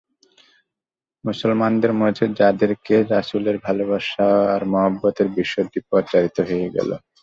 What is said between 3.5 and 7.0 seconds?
ভালবাসা আর মহব্বতের বিষয়টি প্রচারিত হয়ে গেল।